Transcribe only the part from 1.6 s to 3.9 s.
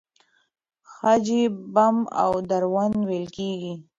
بم او دروند وېل کېږي.